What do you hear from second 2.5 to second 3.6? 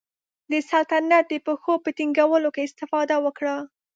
کې استفاده وکړه.